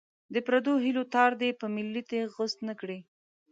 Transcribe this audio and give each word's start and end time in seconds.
د 0.33 0.35
پردو 0.45 0.73
هیلو 0.83 1.03
تار 1.13 1.31
دې 1.41 1.49
په 1.59 1.65
ملي 1.75 2.01
تېغ 2.09 2.27
غوڅ 2.35 2.53
نه 2.67 2.73
کړي. 2.79 2.99